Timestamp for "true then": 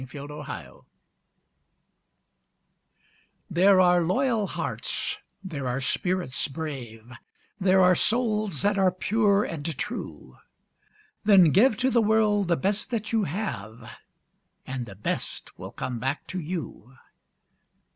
9.77-11.51